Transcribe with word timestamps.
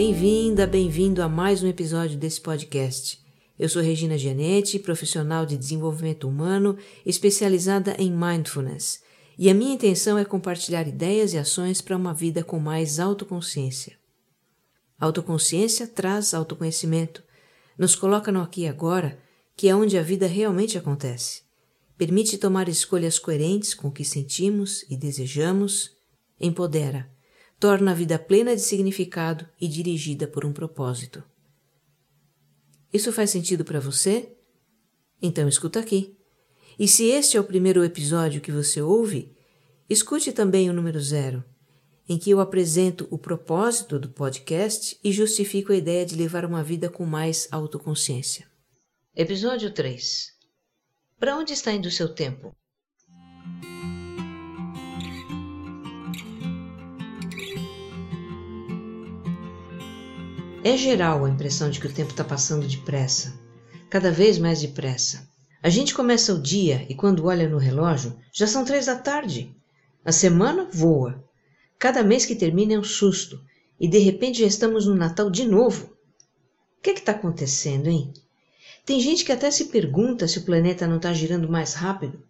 Bem-vinda, 0.00 0.64
bem-vindo 0.64 1.20
a 1.20 1.28
mais 1.28 1.60
um 1.60 1.66
episódio 1.66 2.16
desse 2.16 2.40
podcast. 2.40 3.20
Eu 3.58 3.68
sou 3.68 3.82
Regina 3.82 4.16
Gianetti, 4.16 4.78
profissional 4.78 5.44
de 5.44 5.56
desenvolvimento 5.56 6.28
humano 6.28 6.78
especializada 7.04 7.96
em 7.98 8.08
mindfulness, 8.08 9.02
e 9.36 9.50
a 9.50 9.54
minha 9.54 9.74
intenção 9.74 10.16
é 10.16 10.24
compartilhar 10.24 10.86
ideias 10.86 11.32
e 11.32 11.36
ações 11.36 11.80
para 11.80 11.96
uma 11.96 12.14
vida 12.14 12.44
com 12.44 12.60
mais 12.60 13.00
autoconsciência. 13.00 13.98
Autoconsciência 15.00 15.88
traz 15.88 16.32
autoconhecimento, 16.32 17.24
nos 17.76 17.96
coloca 17.96 18.30
no 18.30 18.40
aqui 18.40 18.60
e 18.60 18.68
agora, 18.68 19.18
que 19.56 19.68
é 19.68 19.74
onde 19.74 19.98
a 19.98 20.02
vida 20.02 20.28
realmente 20.28 20.78
acontece. 20.78 21.42
Permite 21.96 22.38
tomar 22.38 22.68
escolhas 22.68 23.18
coerentes 23.18 23.74
com 23.74 23.88
o 23.88 23.92
que 23.92 24.04
sentimos 24.04 24.84
e 24.88 24.96
desejamos, 24.96 25.90
empodera 26.40 27.17
torna 27.58 27.90
a 27.90 27.94
vida 27.94 28.18
plena 28.18 28.54
de 28.54 28.62
significado 28.62 29.48
e 29.60 29.66
dirigida 29.66 30.26
por 30.26 30.44
um 30.44 30.52
propósito. 30.52 31.22
Isso 32.92 33.12
faz 33.12 33.30
sentido 33.30 33.64
para 33.64 33.80
você? 33.80 34.32
Então 35.20 35.48
escuta 35.48 35.80
aqui. 35.80 36.16
E 36.78 36.86
se 36.86 37.06
este 37.06 37.36
é 37.36 37.40
o 37.40 37.44
primeiro 37.44 37.84
episódio 37.84 38.40
que 38.40 38.52
você 38.52 38.80
ouve, 38.80 39.36
escute 39.90 40.32
também 40.32 40.70
o 40.70 40.72
número 40.72 41.00
zero, 41.00 41.44
em 42.08 42.16
que 42.16 42.30
eu 42.30 42.40
apresento 42.40 43.06
o 43.10 43.18
propósito 43.18 43.98
do 43.98 44.08
podcast 44.08 44.98
e 45.02 45.10
justifico 45.10 45.72
a 45.72 45.76
ideia 45.76 46.06
de 46.06 46.14
levar 46.14 46.44
uma 46.44 46.62
vida 46.62 46.88
com 46.88 47.04
mais 47.04 47.48
autoconsciência. 47.50 48.46
Episódio 49.14 49.74
3 49.74 50.32
Para 51.18 51.36
onde 51.36 51.52
está 51.52 51.72
indo 51.72 51.86
o 51.86 51.90
seu 51.90 52.14
tempo? 52.14 52.54
É 60.64 60.76
geral 60.76 61.24
a 61.24 61.30
impressão 61.30 61.70
de 61.70 61.78
que 61.78 61.86
o 61.86 61.92
tempo 61.92 62.10
está 62.10 62.24
passando 62.24 62.66
depressa, 62.66 63.32
cada 63.88 64.10
vez 64.10 64.38
mais 64.38 64.60
depressa. 64.60 65.30
A 65.62 65.68
gente 65.68 65.94
começa 65.94 66.34
o 66.34 66.42
dia 66.42 66.84
e 66.88 66.96
quando 66.96 67.26
olha 67.26 67.48
no 67.48 67.58
relógio, 67.58 68.18
já 68.32 68.44
são 68.44 68.64
três 68.64 68.86
da 68.86 68.96
tarde. 68.96 69.54
A 70.04 70.10
semana 70.10 70.68
voa. 70.72 71.24
Cada 71.78 72.02
mês 72.02 72.26
que 72.26 72.34
termina 72.34 72.74
é 72.74 72.78
um 72.78 72.82
susto 72.82 73.40
e 73.78 73.86
de 73.86 73.98
repente 73.98 74.40
já 74.40 74.48
estamos 74.48 74.84
no 74.84 74.96
Natal 74.96 75.30
de 75.30 75.44
novo. 75.44 75.96
O 76.78 76.82
que 76.82 76.90
é 76.90 76.94
está 76.94 77.12
acontecendo, 77.12 77.86
hein? 77.86 78.12
Tem 78.84 78.98
gente 78.98 79.24
que 79.24 79.32
até 79.32 79.52
se 79.52 79.66
pergunta 79.66 80.26
se 80.26 80.38
o 80.38 80.44
planeta 80.44 80.88
não 80.88 80.96
está 80.96 81.12
girando 81.12 81.48
mais 81.48 81.74
rápido. 81.74 82.20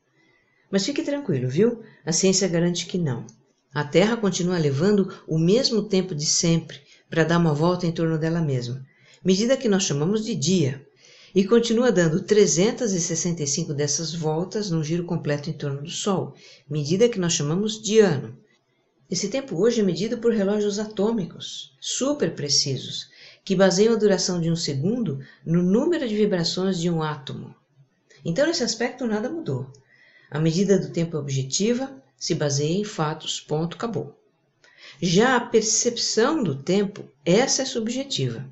Mas 0.70 0.84
fique 0.84 1.02
tranquilo, 1.02 1.48
viu? 1.48 1.82
A 2.04 2.12
ciência 2.12 2.46
garante 2.46 2.84
que 2.84 2.98
não. 2.98 3.24
A 3.72 3.84
Terra 3.84 4.18
continua 4.18 4.58
levando 4.58 5.14
o 5.26 5.38
mesmo 5.38 5.82
tempo 5.82 6.14
de 6.14 6.26
sempre 6.26 6.87
para 7.08 7.24
dar 7.24 7.38
uma 7.38 7.54
volta 7.54 7.86
em 7.86 7.92
torno 7.92 8.18
dela 8.18 8.40
mesma, 8.40 8.84
medida 9.24 9.56
que 9.56 9.68
nós 9.68 9.82
chamamos 9.82 10.24
de 10.24 10.34
dia, 10.34 10.86
e 11.34 11.44
continua 11.44 11.92
dando 11.92 12.22
365 12.22 13.74
dessas 13.74 14.14
voltas 14.14 14.70
num 14.70 14.82
giro 14.82 15.04
completo 15.04 15.50
em 15.50 15.52
torno 15.52 15.82
do 15.82 15.90
Sol, 15.90 16.34
medida 16.68 17.08
que 17.08 17.18
nós 17.18 17.32
chamamos 17.32 17.80
de 17.80 18.00
ano. 18.00 18.36
Esse 19.10 19.28
tempo 19.28 19.56
hoje 19.56 19.80
é 19.80 19.84
medido 19.84 20.18
por 20.18 20.32
relógios 20.32 20.78
atômicos, 20.78 21.76
super 21.80 22.34
precisos, 22.34 23.08
que 23.44 23.56
baseiam 23.56 23.94
a 23.94 23.98
duração 23.98 24.40
de 24.40 24.50
um 24.50 24.56
segundo 24.56 25.20
no 25.44 25.62
número 25.62 26.06
de 26.06 26.14
vibrações 26.14 26.78
de 26.78 26.90
um 26.90 27.02
átomo. 27.02 27.54
Então, 28.24 28.46
nesse 28.46 28.62
aspecto, 28.64 29.06
nada 29.06 29.30
mudou. 29.30 29.70
A 30.30 30.38
medida 30.38 30.78
do 30.78 30.90
tempo 30.90 31.16
objetiva, 31.16 31.90
se 32.18 32.34
baseia 32.34 32.78
em 32.80 32.84
fatos, 32.84 33.40
ponto, 33.40 33.76
acabou. 33.76 34.17
Já 35.00 35.36
a 35.36 35.40
percepção 35.40 36.42
do 36.42 36.56
tempo, 36.56 37.04
essa 37.24 37.62
é 37.62 37.64
subjetiva. 37.64 38.44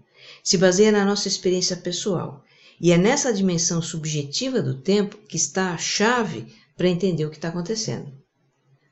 Se 0.43 0.57
baseia 0.57 0.93
na 0.93 1.05
nossa 1.05 1.27
experiência 1.27 1.77
pessoal. 1.77 2.45
E 2.81 2.93
é 2.93 2.99
nessa 2.99 3.33
dimensão 3.33 3.83
subjetiva 3.83 4.63
do 4.63 4.75
tempo 4.75 5.17
que 5.29 5.37
está 5.37 5.73
a 5.73 5.79
chave 5.79 6.47
para 6.77 6.89
entender 6.89 7.25
o 7.25 7.31
que 7.31 7.37
está 7.37 7.49
acontecendo. 7.49 8.13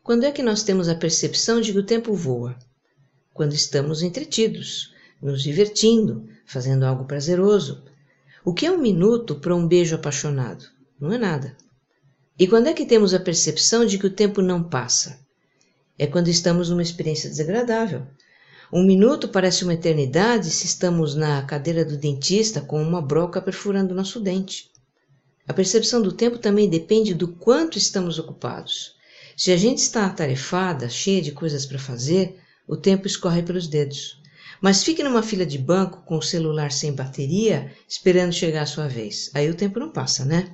Quando 0.02 0.24
é 0.24 0.32
que 0.32 0.42
nós 0.42 0.62
temos 0.62 0.88
a 0.88 0.94
percepção 0.94 1.60
de 1.60 1.72
que 1.72 1.78
o 1.78 1.86
tempo 1.86 2.14
voa? 2.14 2.56
Quando 3.32 3.52
estamos 3.52 4.02
entretidos, 4.02 4.92
nos 5.20 5.42
divertindo, 5.42 6.28
fazendo 6.46 6.84
algo 6.84 7.04
prazeroso. 7.04 7.82
O 8.44 8.52
que 8.52 8.66
é 8.66 8.70
um 8.70 8.78
minuto 8.78 9.36
para 9.36 9.54
um 9.54 9.66
beijo 9.66 9.94
apaixonado? 9.94 10.66
Não 11.00 11.12
é 11.12 11.18
nada. 11.18 11.56
E 12.38 12.46
quando 12.46 12.66
é 12.66 12.74
que 12.74 12.84
temos 12.84 13.14
a 13.14 13.20
percepção 13.20 13.86
de 13.86 13.98
que 13.98 14.06
o 14.06 14.14
tempo 14.14 14.42
não 14.42 14.62
passa? 14.62 15.23
É 15.98 16.06
quando 16.06 16.28
estamos 16.28 16.70
numa 16.70 16.82
experiência 16.82 17.30
desagradável. 17.30 18.06
Um 18.72 18.84
minuto 18.84 19.28
parece 19.28 19.62
uma 19.62 19.74
eternidade 19.74 20.50
se 20.50 20.66
estamos 20.66 21.14
na 21.14 21.42
cadeira 21.42 21.84
do 21.84 21.96
dentista 21.96 22.60
com 22.60 22.82
uma 22.82 23.00
broca 23.00 23.40
perfurando 23.40 23.94
nosso 23.94 24.18
dente. 24.18 24.70
A 25.46 25.52
percepção 25.52 26.00
do 26.00 26.10
tempo 26.10 26.38
também 26.38 26.68
depende 26.68 27.14
do 27.14 27.28
quanto 27.28 27.78
estamos 27.78 28.18
ocupados. 28.18 28.94
Se 29.36 29.52
a 29.52 29.56
gente 29.56 29.78
está 29.78 30.06
atarefada, 30.06 30.88
cheia 30.88 31.20
de 31.20 31.32
coisas 31.32 31.66
para 31.66 31.78
fazer, 31.78 32.38
o 32.66 32.76
tempo 32.76 33.06
escorre 33.06 33.42
pelos 33.42 33.68
dedos. 33.68 34.20
Mas 34.60 34.82
fique 34.82 35.02
numa 35.02 35.22
fila 35.22 35.44
de 35.44 35.58
banco 35.58 36.02
com 36.06 36.16
o 36.16 36.22
celular 36.22 36.72
sem 36.72 36.92
bateria, 36.92 37.70
esperando 37.86 38.32
chegar 38.32 38.62
a 38.62 38.66
sua 38.66 38.88
vez. 38.88 39.30
Aí 39.34 39.50
o 39.50 39.54
tempo 39.54 39.78
não 39.78 39.90
passa, 39.90 40.24
né? 40.24 40.50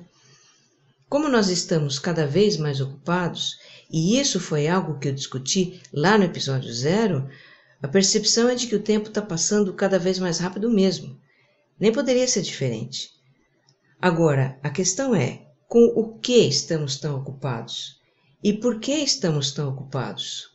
Como 1.07 1.29
nós 1.29 1.49
estamos 1.49 1.97
cada 1.97 2.27
vez 2.27 2.57
mais 2.57 2.81
ocupados, 2.81 3.57
e 3.91 4.19
isso 4.19 4.39
foi 4.39 4.67
algo 4.67 4.97
que 4.97 5.09
eu 5.09 5.13
discuti 5.13 5.81
lá 5.91 6.17
no 6.17 6.23
episódio 6.23 6.73
zero, 6.73 7.27
a 7.81 7.87
percepção 7.87 8.47
é 8.47 8.55
de 8.55 8.67
que 8.67 8.75
o 8.75 8.81
tempo 8.81 9.09
está 9.09 9.21
passando 9.21 9.73
cada 9.73 9.99
vez 9.99 10.17
mais 10.17 10.39
rápido 10.39 10.69
mesmo. 10.69 11.19
Nem 11.79 11.91
poderia 11.91 12.27
ser 12.27 12.41
diferente. 12.41 13.09
Agora, 13.99 14.57
a 14.63 14.69
questão 14.69 15.13
é: 15.13 15.45
com 15.67 15.85
o 15.95 16.17
que 16.19 16.47
estamos 16.47 16.97
tão 16.97 17.17
ocupados? 17.17 17.99
E 18.43 18.53
por 18.53 18.79
que 18.79 18.93
estamos 18.93 19.51
tão 19.51 19.69
ocupados? 19.69 20.49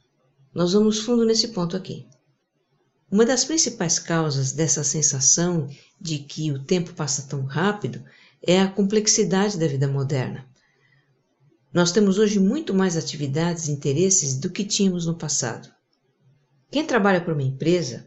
Nós 0.55 0.73
vamos 0.73 1.01
fundo 1.01 1.25
nesse 1.25 1.49
ponto 1.49 1.77
aqui. 1.77 2.07
Uma 3.11 3.27
das 3.27 3.45
principais 3.45 3.99
causas 3.99 4.53
dessa 4.53 4.83
sensação 4.83 5.69
de 6.01 6.19
que 6.19 6.51
o 6.51 6.65
tempo 6.65 6.95
passa 6.95 7.29
tão 7.29 7.45
rápido 7.45 8.03
é 8.43 8.61
a 8.61 8.69
complexidade 8.69 9.59
da 9.59 9.67
vida 9.67 9.87
moderna. 9.87 10.47
Nós 11.77 11.93
temos 11.93 12.19
hoje 12.19 12.41
muito 12.41 12.73
mais 12.73 12.97
atividades 12.97 13.69
e 13.69 13.71
interesses 13.71 14.39
do 14.39 14.49
que 14.49 14.65
tínhamos 14.65 15.05
no 15.05 15.15
passado. 15.15 15.69
Quem 16.71 16.87
trabalha 16.87 17.21
para 17.21 17.35
uma 17.35 17.43
empresa 17.43 18.07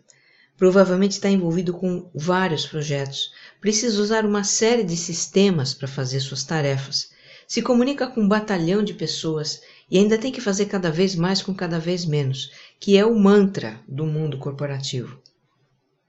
provavelmente 0.57 1.11
está 1.11 1.29
envolvido 1.29 1.71
com 1.71 2.09
vários 2.11 2.65
projetos, 2.65 3.29
precisa 3.61 4.01
usar 4.01 4.25
uma 4.25 4.43
série 4.43 4.83
de 4.83 4.97
sistemas 4.97 5.71
para 5.71 5.87
fazer 5.87 6.19
suas 6.19 6.43
tarefas, 6.43 7.11
se 7.47 7.61
comunica 7.61 8.07
com 8.07 8.21
um 8.21 8.27
batalhão 8.27 8.83
de 8.83 8.95
pessoas 8.95 9.61
e 9.87 9.99
ainda 9.99 10.17
tem 10.17 10.31
que 10.31 10.41
fazer 10.41 10.65
cada 10.65 10.89
vez 10.89 11.13
mais 11.13 11.39
com 11.43 11.53
cada 11.53 11.77
vez 11.77 12.05
menos, 12.05 12.51
que 12.79 12.97
é 12.97 13.05
o 13.05 13.19
mantra 13.19 13.79
do 13.87 14.03
mundo 14.03 14.39
corporativo. 14.39 15.21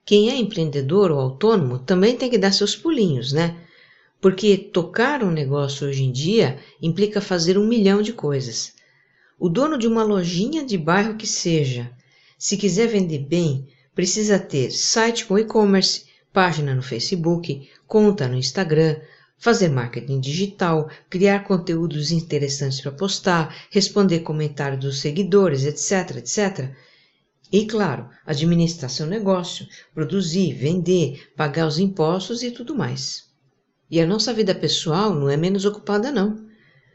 Quem 0.07 0.31
é 0.31 0.35
empreendedor 0.35 1.11
ou 1.11 1.21
autônomo 1.21 1.79
também 1.79 2.17
tem 2.17 2.31
que 2.31 2.39
dar 2.39 2.55
seus 2.55 2.75
pulinhos, 2.75 3.35
né? 3.35 3.55
Porque 4.21 4.59
tocar 4.59 5.25
um 5.25 5.31
negócio 5.31 5.89
hoje 5.89 6.03
em 6.03 6.13
dia 6.13 6.59
implica 6.83 7.21
fazer 7.21 7.57
um 7.57 7.67
milhão 7.67 8.03
de 8.03 8.13
coisas. 8.13 8.75
O 9.39 9.49
dono 9.49 9.79
de 9.79 9.87
uma 9.87 10.03
lojinha 10.03 10.63
de 10.63 10.77
bairro 10.77 11.17
que 11.17 11.27
seja, 11.27 11.91
se 12.39 12.59
quiser 12.59 12.89
vender 12.89 13.21
bem, 13.21 13.67
precisa 13.95 14.39
ter 14.39 14.71
site 14.71 15.25
com 15.25 15.39
e-commerce, 15.39 16.05
página 16.33 16.75
no 16.75 16.83
Facebook, 16.83 17.69
conta 17.87 18.29
no 18.29 18.37
Instagram, 18.37 18.97
fazer 19.39 19.71
marketing 19.71 20.21
digital, 20.21 20.91
criar 21.09 21.45
conteúdos 21.45 22.11
interessantes 22.11 22.83
para 22.83 22.93
postar, 22.93 23.67
responder 23.71 24.21
comentários 24.21 24.81
dos 24.81 25.01
seguidores, 25.01 25.65
etc, 25.65 26.19
etc. 26.19 26.71
E, 27.51 27.65
claro, 27.65 28.11
administrar 28.27 28.91
seu 28.91 29.07
negócio, 29.07 29.67
produzir, 29.95 30.53
vender, 30.53 31.31
pagar 31.35 31.67
os 31.67 31.79
impostos 31.79 32.43
e 32.43 32.51
tudo 32.51 32.77
mais. 32.77 33.30
E 33.91 34.01
a 34.01 34.07
nossa 34.07 34.33
vida 34.33 34.55
pessoal 34.55 35.13
não 35.13 35.29
é 35.29 35.37
menos 35.37 35.65
ocupada, 35.65 36.13
não. 36.13 36.49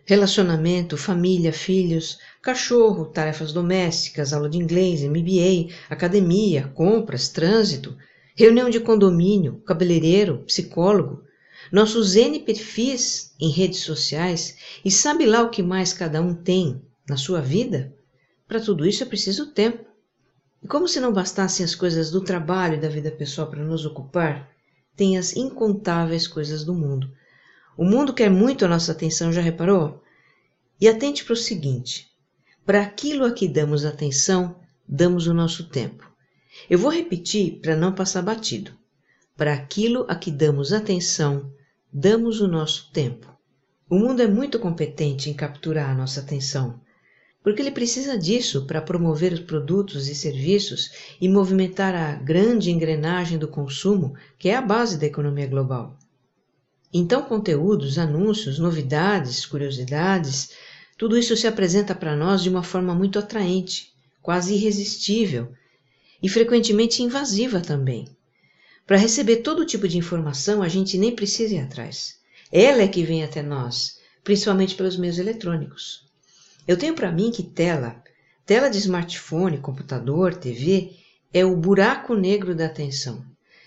Relacionamento, 0.06 0.96
família, 0.96 1.52
filhos, 1.52 2.18
cachorro, 2.42 3.08
tarefas 3.08 3.52
domésticas, 3.52 4.32
aula 4.32 4.50
de 4.50 4.58
inglês, 4.58 5.02
MBA, 5.02 5.74
academia, 5.90 6.72
compras, 6.74 7.28
trânsito, 7.28 7.98
reunião 8.36 8.70
de 8.70 8.80
condomínio, 8.80 9.62
cabeleireiro, 9.66 10.44
psicólogo, 10.46 11.24
nossos 11.72 12.16
N 12.16 12.40
perfis 12.40 13.34
em 13.40 13.50
redes 13.50 13.80
sociais 13.80 14.56
e 14.86 14.92
sabe 14.92 15.26
lá 15.26 15.42
o 15.42 15.50
que 15.50 15.64
mais 15.64 15.92
cada 15.92 16.22
um 16.22 16.34
tem 16.34 16.82
na 17.10 17.18
sua 17.18 17.42
vida? 17.42 17.94
Para 18.48 18.62
tudo 18.62 18.86
isso 18.86 19.04
é 19.04 19.06
preciso 19.06 19.48
tempo. 19.48 19.84
E 20.64 20.68
como 20.68 20.88
se 20.88 21.00
não 21.00 21.12
bastassem 21.12 21.66
as 21.66 21.76
coisas 21.76 22.12
do 22.12 22.22
trabalho 22.22 22.76
e 22.76 22.80
da 22.80 22.88
vida 22.88 23.12
pessoal 23.12 23.48
para 23.48 23.64
nos 23.64 23.86
ocupar, 23.86 24.55
tem 24.96 25.18
as 25.18 25.36
incontáveis 25.36 26.28
coisas 26.28 26.64
do 26.64 26.74
mundo. 26.74 27.12
O 27.78 27.84
mundo 27.84 28.14
quer 28.14 28.30
muito 28.30 28.64
a 28.64 28.68
nossa 28.68 28.92
atenção, 28.92 29.34
já 29.34 29.42
reparou? 29.42 30.02
E 30.80 30.88
atente 30.88 31.24
para 31.24 31.34
o 31.34 31.38
seguinte: 31.38 32.12
para 32.66 32.82
aquilo 32.82 33.26
a 33.26 33.32
que 33.32 33.48
damos 33.48 33.86
atenção, 33.86 34.56
damos 34.88 35.28
o 35.28 35.34
nosso 35.34 35.70
tempo. 35.70 36.10
Eu 36.70 36.80
vou 36.80 36.90
repetir 36.90 37.60
para 37.62 37.76
não 37.76 37.94
passar 37.94 38.22
batido. 38.22 38.72
Para 39.36 39.54
aquilo 39.54 40.06
a 40.08 40.16
que 40.16 40.32
damos 40.32 40.72
atenção, 40.72 41.52
damos 41.92 42.40
o 42.40 42.48
nosso 42.48 42.90
tempo. 42.92 43.28
O 43.90 44.00
mundo 44.00 44.22
é 44.22 44.28
muito 44.28 44.58
competente 44.58 45.30
em 45.30 45.34
capturar 45.34 45.90
a 45.90 45.94
nossa 45.94 46.22
atenção, 46.22 46.80
porque 47.46 47.62
ele 47.62 47.70
precisa 47.70 48.18
disso 48.18 48.66
para 48.66 48.82
promover 48.82 49.32
os 49.32 49.40
produtos 49.40 50.08
e 50.08 50.16
serviços 50.16 50.90
e 51.22 51.30
movimentar 51.30 51.94
a 51.94 52.16
grande 52.16 52.72
engrenagem 52.72 53.38
do 53.38 53.48
consumo, 53.48 54.16
que 54.40 54.50
é 54.50 54.56
a 54.56 54.62
base 54.64 54.98
da 54.98 55.06
economia 55.06 55.46
global. 55.46 55.96
Então, 56.92 57.22
conteúdos, 57.22 58.00
anúncios, 58.00 58.58
novidades, 58.58 59.46
curiosidades, 59.46 60.54
tudo 60.98 61.16
isso 61.16 61.38
se 61.38 61.46
apresenta 61.46 61.94
para 61.94 62.16
nós 62.16 62.42
de 62.42 62.50
uma 62.50 62.64
forma 62.64 62.96
muito 62.96 63.20
atraente, 63.20 63.94
quase 64.24 64.56
irresistível 64.56 65.54
e 66.24 66.28
frequentemente 66.28 67.04
invasiva 67.04 67.62
também. 67.62 68.08
Para 68.88 68.98
receber 68.98 69.38
todo 69.44 69.68
tipo 69.68 69.88
de 69.88 70.00
informação, 70.00 70.64
a 70.64 70.68
gente 70.68 70.98
nem 70.98 71.16
precisa 71.16 71.54
ir 71.54 71.60
atrás. 71.60 72.16
Ela 72.52 72.82
é 72.82 72.88
que 72.88 73.04
vem 73.04 73.24
até 73.24 73.44
nós, 73.44 74.00
principalmente 74.24 74.74
pelos 74.74 74.98
meios 74.98 75.20
eletrônicos. 75.20 76.05
Eu 76.68 76.78
tenho 76.78 76.96
para 76.96 77.12
mim 77.12 77.32
que 77.32 77.44
tela, 77.44 78.02
tela 78.46 78.70
de 78.70 78.80
smartphone, 78.80 79.60
computador, 79.60 80.34
TV, 80.34 80.92
é 81.32 81.46
o 81.46 81.56
buraco 81.56 82.16
negro 82.16 82.56
da 82.56 82.66
atenção. 82.66 83.24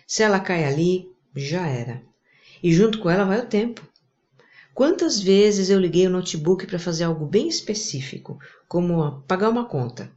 Se 0.07 0.23
ela 0.23 0.41
cai 0.41 0.65
ali, 0.65 1.09
já 1.35 1.67
era. 1.69 2.03
E 2.63 2.73
junto 2.73 2.99
com 2.99 3.09
ela 3.09 3.25
vai 3.25 3.39
o 3.41 3.47
tempo. 3.47 3.87
Quantas 4.75 5.21
vezes 5.21 5.71
eu 5.71 5.79
liguei 5.79 6.07
o 6.07 6.11
notebook 6.11 6.67
para 6.67 6.79
fazer 6.79 7.05
algo 7.05 7.27
bem 7.27 7.49
específico, 7.49 8.39
como 8.67 9.23
pagar 9.23 9.49
uma 9.49 9.67
conta? 9.67 10.11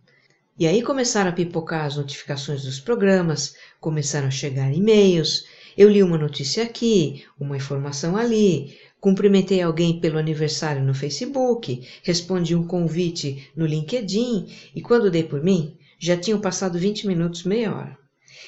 E 0.58 0.68
aí 0.68 0.82
começaram 0.82 1.30
a 1.30 1.34
pipocar 1.34 1.86
as 1.86 1.98
notificações 1.98 2.64
dos 2.64 2.80
programas, 2.80 3.56
começaram 3.80 4.28
a 4.28 4.32
chegar 4.32 4.72
e-mails, 4.72 5.46
eu 5.78 5.90
li 5.90 6.04
uma 6.04 6.18
notícia 6.18 6.64
aqui, 6.64 7.26
uma 7.40 7.58
informação 7.58 8.16
ali, 8.16 8.78
Cumprimentei 9.02 9.64
alguém 9.64 10.00
pelo 10.00 10.20
aniversário 10.20 10.84
no 10.84 10.94
Facebook, 10.94 11.88
respondi 12.04 12.56
um 12.56 12.68
convite 12.68 13.52
no 13.56 13.66
LinkedIn 13.66 14.48
e 14.76 14.80
quando 14.80 15.10
dei 15.10 15.24
por 15.24 15.44
mim, 15.44 15.76
já 15.98 16.16
tinham 16.16 16.40
passado 16.40 16.78
20 16.78 17.08
minutos, 17.08 17.44
meia 17.44 17.76
hora. 17.76 17.98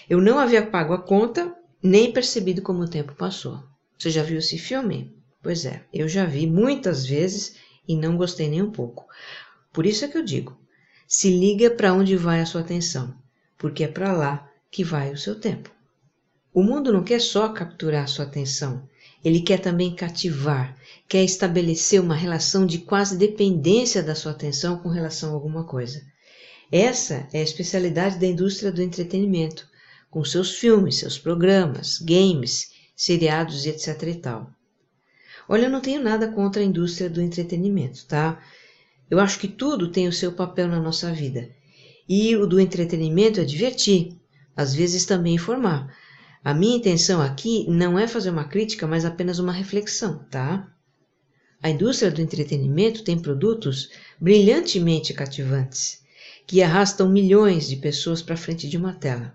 Eu 0.08 0.22
não 0.22 0.38
havia 0.38 0.64
pago 0.64 0.94
a 0.94 1.02
conta, 1.02 1.52
nem 1.82 2.14
percebido 2.14 2.62
como 2.62 2.84
o 2.84 2.88
tempo 2.88 3.16
passou. 3.16 3.64
Você 3.98 4.12
já 4.12 4.22
viu 4.22 4.38
esse 4.38 4.60
filme? 4.60 5.12
Pois 5.42 5.66
é, 5.66 5.84
eu 5.92 6.08
já 6.08 6.24
vi 6.24 6.46
muitas 6.46 7.04
vezes 7.04 7.56
e 7.88 7.96
não 7.96 8.16
gostei 8.16 8.48
nem 8.48 8.62
um 8.62 8.70
pouco. 8.70 9.08
Por 9.74 9.88
isso 9.88 10.06
é 10.06 10.08
que 10.08 10.20
eu 10.20 10.24
digo: 10.24 10.56
se 11.08 11.32
liga 11.32 11.72
para 11.72 11.94
onde 11.94 12.16
vai 12.16 12.42
a 12.42 12.46
sua 12.46 12.62
atenção, 12.62 13.12
porque 13.58 13.86
é 13.86 13.88
para 13.88 14.14
lá 14.14 14.48
que 14.70 14.84
vai 14.84 15.12
o 15.12 15.18
seu 15.18 15.34
tempo. 15.40 15.73
O 16.54 16.62
mundo 16.62 16.94
não 16.94 17.04
quer 17.04 17.20
só 17.20 17.50
capturar 17.50 18.08
sua 18.08 18.26
atenção, 18.26 18.88
ele 19.24 19.42
quer 19.42 19.60
também 19.60 19.96
cativar, 19.96 20.78
quer 21.08 21.24
estabelecer 21.24 22.00
uma 22.00 22.16
relação 22.16 22.66
de 22.66 22.78
quase 22.80 23.18
dependência 23.18 24.04
da 24.04 24.14
sua 24.14 24.34
atenção 24.34 24.78
com 24.78 24.90
relação 24.90 25.32
a 25.32 25.34
alguma 25.34 25.64
coisa. 25.64 26.04
Essa 26.72 27.28
é 27.34 27.40
a 27.40 27.44
especialidade 27.44 28.20
da 28.20 28.28
indústria 28.28 28.72
do 28.72 28.82
entretenimento, 28.82 29.68
com 30.12 30.24
seus 30.24 30.56
filmes, 30.56 31.00
seus 31.00 31.18
programas, 31.18 31.98
games, 31.98 32.72
seriados 32.96 33.66
e 33.66 33.70
etc 33.70 34.04
e 34.04 34.16
tal. 34.16 34.52
Olha, 35.50 35.66
eu 35.66 35.72
não 35.72 35.82
tenho 35.82 36.04
nada 36.04 36.28
contra 36.28 36.62
a 36.62 36.66
indústria 36.66 37.10
do 37.10 37.22
entretenimento, 37.22 38.06
tá? 38.06 38.40
Eu 39.10 39.20
acho 39.20 39.40
que 39.40 39.48
tudo 39.48 39.92
tem 39.92 40.08
o 40.08 40.14
seu 40.14 40.32
papel 40.32 40.68
na 40.68 40.80
nossa 40.80 41.12
vida. 41.12 41.50
E 42.08 42.36
o 42.36 42.46
do 42.46 42.60
entretenimento 42.60 43.40
é 43.40 43.44
divertir, 43.44 44.16
às 44.56 44.74
vezes 44.74 45.06
também 45.06 45.36
informar, 45.36 45.92
a 46.44 46.54
minha 46.54 46.76
intenção 46.76 47.22
aqui 47.22 47.66
não 47.70 47.98
é 47.98 48.06
fazer 48.06 48.30
uma 48.30 48.44
crítica, 48.44 48.86
mas 48.86 49.06
apenas 49.06 49.40
uma 49.40 49.54
reflexão, 49.54 50.26
tá? 50.30 50.68
A 51.62 51.70
indústria 51.70 52.12
do 52.12 52.22
entretenimento 52.22 53.04
tem 53.04 53.18
produtos 53.18 53.90
brilhantemente 54.20 55.14
cativantes, 55.14 56.02
que 56.46 56.62
arrastam 56.62 57.08
milhões 57.08 57.70
de 57.70 57.78
pessoas 57.78 58.22
para 58.22 58.36
frente 58.36 58.68
de 58.68 58.76
uma 58.76 58.94
tela. 58.94 59.34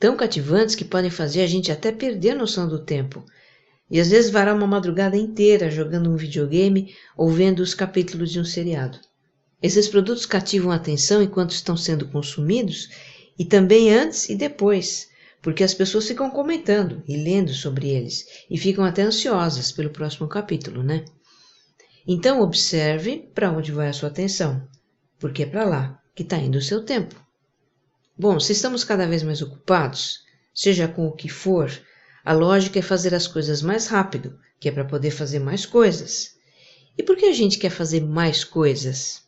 Tão 0.00 0.16
cativantes 0.16 0.74
que 0.74 0.84
podem 0.84 1.10
fazer 1.10 1.42
a 1.42 1.46
gente 1.46 1.70
até 1.70 1.92
perder 1.92 2.30
a 2.30 2.34
noção 2.34 2.68
do 2.68 2.84
tempo, 2.84 3.24
e 3.88 4.00
às 4.00 4.10
vezes 4.10 4.32
varar 4.32 4.56
uma 4.56 4.66
madrugada 4.66 5.16
inteira 5.16 5.70
jogando 5.70 6.10
um 6.10 6.16
videogame 6.16 6.92
ou 7.16 7.30
vendo 7.30 7.60
os 7.60 7.74
capítulos 7.74 8.32
de 8.32 8.40
um 8.40 8.44
seriado. 8.44 8.98
Esses 9.62 9.86
produtos 9.86 10.26
cativam 10.26 10.72
a 10.72 10.74
atenção 10.74 11.22
enquanto 11.22 11.52
estão 11.52 11.76
sendo 11.76 12.08
consumidos 12.08 12.90
e 13.38 13.44
também 13.44 13.94
antes 13.94 14.28
e 14.28 14.34
depois 14.34 15.13
porque 15.44 15.62
as 15.62 15.74
pessoas 15.74 16.08
ficam 16.08 16.30
comentando 16.30 17.02
e 17.06 17.18
lendo 17.18 17.52
sobre 17.52 17.90
eles 17.90 18.24
e 18.48 18.56
ficam 18.56 18.82
até 18.82 19.02
ansiosas 19.02 19.70
pelo 19.70 19.90
próximo 19.90 20.26
capítulo, 20.26 20.82
né? 20.82 21.04
Então 22.08 22.40
observe 22.40 23.30
para 23.34 23.52
onde 23.52 23.70
vai 23.70 23.88
a 23.88 23.92
sua 23.92 24.08
atenção, 24.08 24.66
porque 25.18 25.42
é 25.42 25.46
para 25.46 25.66
lá 25.66 26.00
que 26.14 26.22
está 26.22 26.38
indo 26.38 26.56
o 26.56 26.62
seu 26.62 26.82
tempo. 26.82 27.14
Bom, 28.16 28.40
se 28.40 28.52
estamos 28.52 28.84
cada 28.84 29.06
vez 29.06 29.22
mais 29.22 29.42
ocupados, 29.42 30.20
seja 30.54 30.88
com 30.88 31.06
o 31.06 31.12
que 31.12 31.28
for, 31.28 31.70
a 32.24 32.32
lógica 32.32 32.78
é 32.78 32.82
fazer 32.82 33.14
as 33.14 33.26
coisas 33.26 33.60
mais 33.60 33.86
rápido, 33.86 34.38
que 34.58 34.70
é 34.70 34.72
para 34.72 34.86
poder 34.86 35.10
fazer 35.10 35.40
mais 35.40 35.66
coisas. 35.66 36.30
E 36.96 37.02
por 37.02 37.18
que 37.18 37.26
a 37.26 37.34
gente 37.34 37.58
quer 37.58 37.70
fazer 37.70 38.00
mais 38.00 38.44
coisas? 38.44 39.24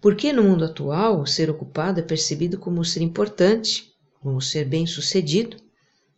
Porque 0.00 0.32
no 0.32 0.44
mundo 0.44 0.64
atual, 0.64 1.26
ser 1.26 1.50
ocupado 1.50 1.98
é 1.98 2.04
percebido 2.04 2.56
como 2.56 2.84
ser 2.84 3.00
importante 3.00 3.93
como 4.24 4.40
ser 4.40 4.64
bem-sucedido, 4.64 5.58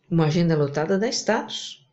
uma 0.09 0.27
agenda 0.27 0.55
lotada 0.55 0.97
dá 0.97 1.09
status. 1.09 1.85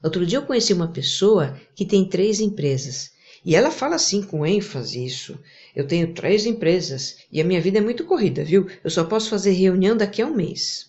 Outro 0.00 0.24
dia 0.24 0.38
eu 0.38 0.46
conheci 0.46 0.72
uma 0.72 0.86
pessoa 0.86 1.60
que 1.74 1.84
tem 1.84 2.08
três 2.08 2.38
empresas 2.38 3.10
e 3.44 3.56
ela 3.56 3.72
fala 3.72 3.96
assim 3.96 4.22
com 4.22 4.46
ênfase 4.46 5.04
isso. 5.04 5.36
Eu 5.74 5.88
tenho 5.88 6.14
três 6.14 6.46
empresas 6.46 7.16
e 7.32 7.40
a 7.40 7.44
minha 7.44 7.60
vida 7.60 7.78
é 7.78 7.80
muito 7.80 8.04
corrida, 8.04 8.44
viu? 8.44 8.68
Eu 8.84 8.90
só 8.90 9.02
posso 9.02 9.28
fazer 9.28 9.50
reunião 9.50 9.96
daqui 9.96 10.22
a 10.22 10.26
um 10.26 10.32
mês. 10.32 10.88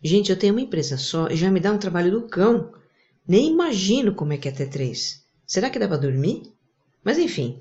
Gente, 0.00 0.30
eu 0.30 0.38
tenho 0.38 0.54
uma 0.54 0.62
empresa 0.62 0.96
só 0.96 1.26
e 1.26 1.34
já 1.34 1.50
me 1.50 1.58
dá 1.58 1.72
um 1.72 1.78
trabalho 1.78 2.12
do 2.12 2.28
cão. 2.28 2.72
Nem 3.26 3.50
imagino 3.50 4.14
como 4.14 4.32
é 4.32 4.36
que 4.36 4.46
é 4.46 4.52
ter 4.52 4.68
três. 4.68 5.24
Será 5.44 5.70
que 5.70 5.78
dá 5.78 5.88
para 5.88 5.96
dormir? 5.96 6.52
Mas 7.02 7.18
enfim, 7.18 7.58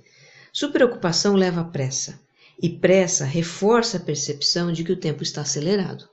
superocupação 0.53 1.33
leva 1.33 1.63
pressa. 1.63 2.19
E 2.61 2.69
pressa 2.69 3.25
reforça 3.25 3.97
a 3.97 3.99
percepção 3.99 4.71
de 4.71 4.83
que 4.83 4.91
o 4.91 4.99
tempo 4.99 5.23
está 5.23 5.41
acelerado. 5.41 6.07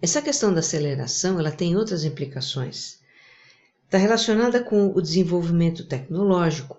Essa 0.00 0.20
questão 0.20 0.52
da 0.52 0.60
aceleração 0.60 1.40
ela 1.40 1.50
tem 1.50 1.76
outras 1.76 2.04
implicações. 2.04 2.98
Está 3.84 3.96
relacionada 3.96 4.62
com 4.62 4.92
o 4.94 5.00
desenvolvimento 5.00 5.86
tecnológico, 5.86 6.76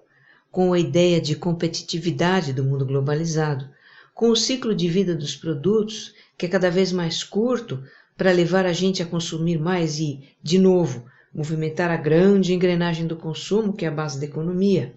com 0.51 0.71
a 0.71 0.79
ideia 0.79 1.19
de 1.19 1.35
competitividade 1.35 2.53
do 2.53 2.63
mundo 2.63 2.85
globalizado, 2.85 3.69
com 4.13 4.29
o 4.29 4.35
ciclo 4.35 4.75
de 4.75 4.87
vida 4.87 5.15
dos 5.15 5.35
produtos, 5.35 6.13
que 6.37 6.45
é 6.45 6.49
cada 6.49 6.69
vez 6.69 6.91
mais 6.91 7.23
curto 7.23 7.83
para 8.15 8.31
levar 8.31 8.65
a 8.65 8.73
gente 8.73 9.01
a 9.01 9.05
consumir 9.05 9.59
mais 9.59 9.99
e, 9.99 10.27
de 10.41 10.59
novo, 10.59 11.05
movimentar 11.33 11.91
a 11.91 11.97
grande 11.97 12.53
engrenagem 12.53 13.05
do 13.05 13.15
consumo, 13.15 13.73
que 13.73 13.85
é 13.85 13.87
a 13.87 13.91
base 13.91 14.19
da 14.19 14.25
economia. 14.25 14.95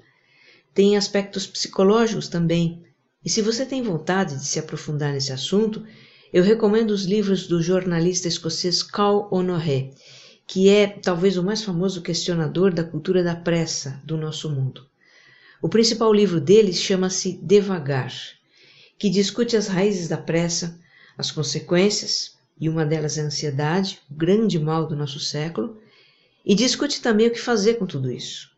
Tem 0.72 0.96
aspectos 0.96 1.46
psicológicos 1.46 2.28
também. 2.28 2.82
E 3.24 3.28
se 3.28 3.42
você 3.42 3.66
tem 3.66 3.82
vontade 3.82 4.36
de 4.36 4.46
se 4.46 4.58
aprofundar 4.58 5.12
nesse 5.12 5.32
assunto, 5.32 5.84
eu 6.32 6.44
recomendo 6.44 6.92
os 6.92 7.04
livros 7.04 7.48
do 7.48 7.60
jornalista 7.60 8.28
escocês 8.28 8.82
Cal 8.84 9.28
Honoré, 9.32 9.90
que 10.46 10.68
é 10.68 10.86
talvez 10.86 11.36
o 11.36 11.42
mais 11.42 11.62
famoso 11.62 12.02
questionador 12.02 12.72
da 12.72 12.84
cultura 12.84 13.24
da 13.24 13.34
pressa 13.34 14.00
do 14.04 14.16
nosso 14.16 14.48
mundo. 14.48 14.86
O 15.60 15.68
principal 15.68 16.12
livro 16.12 16.40
dele 16.40 16.72
chama-se 16.72 17.38
Devagar, 17.42 18.12
que 18.96 19.10
discute 19.10 19.56
as 19.56 19.66
raízes 19.66 20.08
da 20.08 20.16
pressa, 20.16 20.78
as 21.18 21.32
consequências, 21.32 22.38
e 22.60 22.68
uma 22.68 22.86
delas 22.86 23.18
é 23.18 23.22
a 23.22 23.24
ansiedade, 23.24 23.98
o 24.08 24.14
grande 24.14 24.58
mal 24.58 24.86
do 24.86 24.94
nosso 24.94 25.18
século, 25.18 25.78
e 26.44 26.54
discute 26.54 27.02
também 27.02 27.26
o 27.26 27.32
que 27.32 27.40
fazer 27.40 27.74
com 27.74 27.86
tudo 27.86 28.10
isso. 28.10 28.50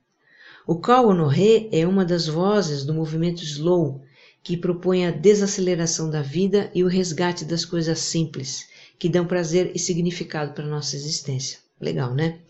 O 0.67 0.79
Cal 0.79 1.09
Honoré 1.09 1.69
é 1.73 1.87
uma 1.87 2.05
das 2.05 2.27
vozes 2.27 2.85
do 2.85 2.93
movimento 2.95 3.43
Slow, 3.43 4.03
que 4.43 4.57
propõe 4.57 5.07
a 5.07 5.11
desaceleração 5.11 6.11
da 6.11 6.21
vida 6.21 6.71
e 6.75 6.83
o 6.83 6.89
resgate 6.89 7.45
das 7.45 7.65
coisas 7.65 7.99
simples, 8.01 8.67
que 8.99 9.09
dão 9.09 9.27
prazer 9.27 9.73
e 9.75 9.79
significado 9.79 10.53
para 10.53 10.65
a 10.65 10.69
nossa 10.69 10.97
existência. 10.97 11.59
Legal, 11.81 12.15
né? 12.15 12.41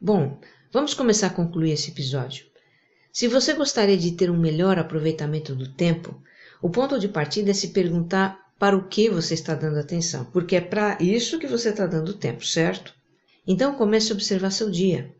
Bom, 0.00 0.38
vamos 0.72 0.94
começar 0.94 1.28
a 1.28 1.30
concluir 1.30 1.72
esse 1.72 1.90
episódio. 1.90 2.46
Se 3.12 3.26
você 3.26 3.52
gostaria 3.54 3.96
de 3.96 4.12
ter 4.12 4.30
um 4.30 4.38
melhor 4.38 4.78
aproveitamento 4.78 5.54
do 5.54 5.68
tempo, 5.68 6.22
o 6.62 6.70
ponto 6.70 6.98
de 6.98 7.08
partida 7.08 7.50
é 7.50 7.54
se 7.54 7.68
perguntar 7.68 8.38
para 8.58 8.76
o 8.76 8.88
que 8.88 9.08
você 9.08 9.34
está 9.34 9.54
dando 9.54 9.78
atenção, 9.78 10.24
porque 10.26 10.56
é 10.56 10.60
para 10.60 10.98
isso 11.00 11.38
que 11.38 11.46
você 11.46 11.70
está 11.70 11.86
dando 11.86 12.14
tempo, 12.14 12.44
certo? 12.44 12.94
Então 13.46 13.74
comece 13.74 14.12
a 14.12 14.14
observar 14.14 14.50
seu 14.50 14.70
dia. 14.70 15.14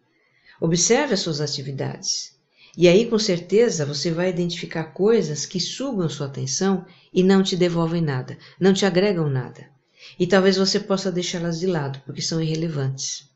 Observe 0.60 1.14
as 1.14 1.20
suas 1.20 1.40
atividades. 1.40 2.37
E 2.80 2.86
aí, 2.86 3.06
com 3.06 3.18
certeza, 3.18 3.84
você 3.84 4.08
vai 4.08 4.28
identificar 4.28 4.84
coisas 4.92 5.44
que 5.44 5.58
sugam 5.58 6.08
sua 6.08 6.28
atenção 6.28 6.86
e 7.12 7.24
não 7.24 7.42
te 7.42 7.56
devolvem 7.56 8.00
nada, 8.00 8.38
não 8.60 8.72
te 8.72 8.86
agregam 8.86 9.28
nada. 9.28 9.68
E 10.16 10.28
talvez 10.28 10.56
você 10.56 10.78
possa 10.78 11.10
deixá-las 11.10 11.58
de 11.58 11.66
lado, 11.66 12.00
porque 12.06 12.22
são 12.22 12.40
irrelevantes. 12.40 13.28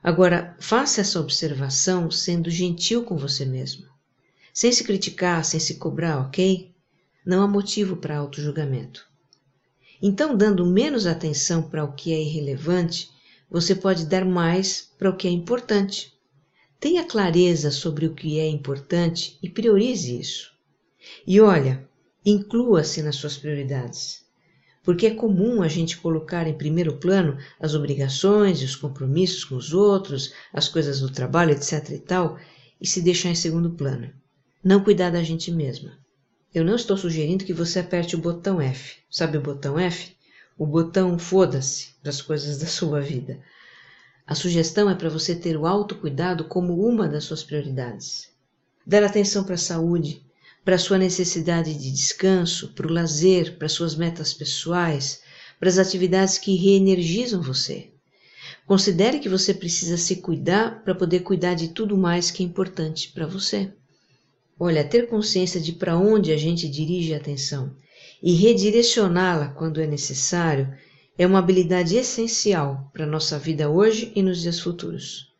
Agora, 0.00 0.56
faça 0.60 1.00
essa 1.00 1.18
observação 1.18 2.08
sendo 2.08 2.48
gentil 2.48 3.02
com 3.02 3.16
você 3.16 3.44
mesmo. 3.44 3.88
Sem 4.54 4.70
se 4.70 4.84
criticar, 4.84 5.44
sem 5.44 5.58
se 5.58 5.74
cobrar, 5.74 6.20
ok? 6.20 6.72
Não 7.26 7.42
há 7.42 7.48
motivo 7.48 7.96
para 7.96 8.18
auto-julgamento. 8.18 9.04
Então, 10.00 10.36
dando 10.36 10.64
menos 10.64 11.04
atenção 11.04 11.64
para 11.64 11.82
o 11.82 11.94
que 11.94 12.12
é 12.12 12.22
irrelevante, 12.22 13.10
você 13.50 13.74
pode 13.74 14.06
dar 14.06 14.24
mais 14.24 14.88
para 14.96 15.10
o 15.10 15.16
que 15.16 15.26
é 15.26 15.32
importante. 15.32 16.15
Tenha 16.78 17.04
clareza 17.04 17.70
sobre 17.70 18.06
o 18.06 18.14
que 18.14 18.38
é 18.38 18.46
importante 18.46 19.38
e 19.42 19.48
priorize 19.48 20.18
isso. 20.18 20.52
E 21.26 21.40
olha, 21.40 21.88
inclua-se 22.24 23.02
nas 23.02 23.16
suas 23.16 23.36
prioridades. 23.36 24.24
Porque 24.82 25.06
é 25.06 25.14
comum 25.14 25.62
a 25.62 25.68
gente 25.68 25.96
colocar 25.96 26.46
em 26.46 26.56
primeiro 26.56 26.98
plano 26.98 27.38
as 27.58 27.74
obrigações 27.74 28.60
e 28.60 28.64
os 28.64 28.76
compromissos 28.76 29.44
com 29.44 29.56
os 29.56 29.72
outros, 29.72 30.32
as 30.52 30.68
coisas 30.68 31.00
do 31.00 31.10
trabalho, 31.10 31.52
etc 31.52 31.90
e 31.90 31.98
tal, 31.98 32.38
e 32.80 32.86
se 32.86 33.00
deixar 33.00 33.30
em 33.30 33.34
segundo 33.34 33.70
plano. 33.70 34.12
Não 34.62 34.84
cuidar 34.84 35.10
da 35.10 35.22
gente 35.22 35.50
mesma. 35.50 35.98
Eu 36.54 36.64
não 36.64 36.76
estou 36.76 36.96
sugerindo 36.96 37.44
que 37.44 37.52
você 37.52 37.80
aperte 37.80 38.14
o 38.14 38.20
botão 38.20 38.60
F. 38.60 38.96
Sabe 39.10 39.38
o 39.38 39.42
botão 39.42 39.78
F? 39.78 40.14
O 40.58 40.66
botão 40.66 41.18
foda-se 41.18 41.94
para 42.00 42.10
as 42.10 42.22
coisas 42.22 42.58
da 42.58 42.66
sua 42.66 43.00
vida. 43.00 43.40
A 44.26 44.34
sugestão 44.34 44.90
é 44.90 44.94
para 44.94 45.08
você 45.08 45.36
ter 45.36 45.56
o 45.56 45.66
autocuidado 45.66 46.44
como 46.44 46.84
uma 46.84 47.08
das 47.08 47.24
suas 47.24 47.44
prioridades. 47.44 48.28
Dar 48.84 49.04
atenção 49.04 49.44
para 49.44 49.54
a 49.54 49.58
saúde, 49.58 50.20
para 50.64 50.74
a 50.74 50.78
sua 50.78 50.98
necessidade 50.98 51.72
de 51.74 51.92
descanso, 51.92 52.72
para 52.74 52.88
o 52.88 52.92
lazer, 52.92 53.56
para 53.56 53.68
suas 53.68 53.94
metas 53.94 54.34
pessoais, 54.34 55.20
para 55.60 55.68
as 55.68 55.78
atividades 55.78 56.38
que 56.38 56.56
reenergizam 56.56 57.40
você. 57.40 57.90
Considere 58.66 59.20
que 59.20 59.28
você 59.28 59.54
precisa 59.54 59.96
se 59.96 60.16
cuidar 60.16 60.82
para 60.82 60.92
poder 60.92 61.20
cuidar 61.20 61.54
de 61.54 61.68
tudo 61.68 61.96
mais 61.96 62.32
que 62.32 62.42
é 62.42 62.46
importante 62.46 63.12
para 63.12 63.28
você. 63.28 63.72
Olha, 64.58 64.82
ter 64.82 65.08
consciência 65.08 65.60
de 65.60 65.72
para 65.72 65.96
onde 65.96 66.32
a 66.32 66.36
gente 66.36 66.68
dirige 66.68 67.14
a 67.14 67.18
atenção 67.18 67.76
e 68.20 68.32
redirecioná-la 68.32 69.50
quando 69.50 69.80
é 69.80 69.86
necessário 69.86 70.72
é 71.18 71.26
uma 71.26 71.38
habilidade 71.38 71.96
essencial 71.96 72.90
para 72.92 73.06
nossa 73.06 73.38
vida 73.38 73.70
hoje 73.70 74.12
e 74.14 74.22
nos 74.22 74.42
dias 74.42 74.60
futuros. 74.60 75.32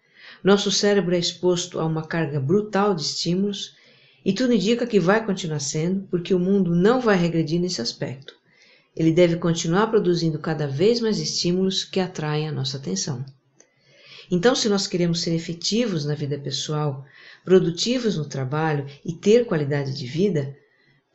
Nosso 0.42 0.70
cérebro 0.70 1.14
é 1.14 1.18
exposto 1.18 1.78
a 1.78 1.84
uma 1.84 2.06
carga 2.06 2.40
brutal 2.40 2.94
de 2.94 3.02
estímulos 3.02 3.76
e 4.24 4.32
tudo 4.32 4.54
indica 4.54 4.86
que 4.86 4.98
vai 4.98 5.24
continuar 5.24 5.60
sendo, 5.60 6.06
porque 6.10 6.34
o 6.34 6.38
mundo 6.38 6.74
não 6.74 7.00
vai 7.00 7.16
regredir 7.16 7.60
nesse 7.60 7.80
aspecto. 7.80 8.34
Ele 8.96 9.12
deve 9.12 9.36
continuar 9.36 9.88
produzindo 9.88 10.38
cada 10.38 10.66
vez 10.66 11.00
mais 11.00 11.20
estímulos 11.20 11.84
que 11.84 12.00
atraem 12.00 12.48
a 12.48 12.52
nossa 12.52 12.78
atenção. 12.78 13.24
Então, 14.30 14.54
se 14.54 14.68
nós 14.68 14.86
queremos 14.86 15.20
ser 15.20 15.34
efetivos 15.34 16.04
na 16.04 16.14
vida 16.14 16.38
pessoal, 16.38 17.04
produtivos 17.44 18.16
no 18.16 18.24
trabalho 18.24 18.86
e 19.04 19.12
ter 19.12 19.44
qualidade 19.44 19.94
de 19.96 20.06
vida, 20.06 20.56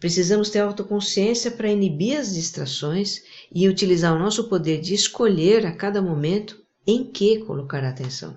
precisamos 0.02 0.50
ter 0.50 0.60
autoconsciência 0.60 1.52
para 1.52 1.72
inibir 1.72 2.18
as 2.18 2.34
distrações 2.34 3.22
e 3.54 3.70
utilizar 3.70 4.16
o 4.16 4.20
nosso 4.20 4.50
poder 4.50 4.82
de 4.82 4.96
escolher 4.96 5.64
a 5.64 5.72
cada 5.72 6.02
momento 6.02 6.60
em 6.88 7.10
que 7.10 7.46
colocar 7.46 7.84
atenção. 7.84 8.36